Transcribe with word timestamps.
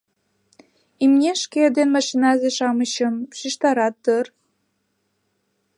—Имнешке 1.03 1.61
ден 1.75 1.87
машиназе-шамычым 1.95 3.15
шижтарат 3.37 3.95
дыр. 4.05 4.25